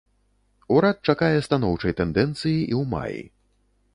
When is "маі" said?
2.97-3.21